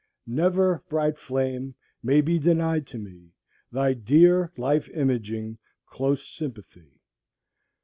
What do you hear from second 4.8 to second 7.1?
imaging, close sympathy.